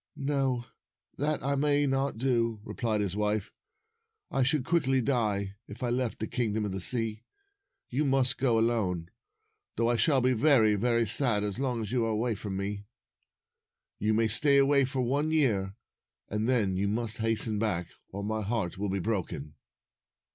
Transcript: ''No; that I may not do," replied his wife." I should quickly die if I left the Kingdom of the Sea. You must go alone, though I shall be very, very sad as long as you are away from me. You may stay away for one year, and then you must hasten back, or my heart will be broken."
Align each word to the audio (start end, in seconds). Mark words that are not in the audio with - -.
''No; 0.17 0.65
that 1.19 1.43
I 1.43 1.53
may 1.53 1.85
not 1.85 2.17
do," 2.17 2.59
replied 2.63 3.01
his 3.01 3.15
wife." 3.15 3.51
I 4.31 4.41
should 4.41 4.65
quickly 4.65 4.99
die 4.99 5.57
if 5.67 5.83
I 5.83 5.91
left 5.91 6.17
the 6.17 6.25
Kingdom 6.25 6.65
of 6.65 6.71
the 6.71 6.81
Sea. 6.81 7.21
You 7.87 8.03
must 8.03 8.39
go 8.39 8.57
alone, 8.57 9.11
though 9.75 9.89
I 9.91 9.97
shall 9.97 10.19
be 10.19 10.33
very, 10.33 10.73
very 10.73 11.05
sad 11.05 11.43
as 11.43 11.59
long 11.59 11.83
as 11.83 11.91
you 11.91 12.03
are 12.05 12.09
away 12.09 12.33
from 12.33 12.57
me. 12.57 12.87
You 13.99 14.15
may 14.15 14.27
stay 14.27 14.57
away 14.57 14.85
for 14.85 15.01
one 15.03 15.29
year, 15.29 15.75
and 16.29 16.49
then 16.49 16.75
you 16.77 16.87
must 16.87 17.19
hasten 17.19 17.59
back, 17.59 17.91
or 18.09 18.23
my 18.23 18.41
heart 18.41 18.79
will 18.79 18.89
be 18.89 18.97
broken." 18.97 19.53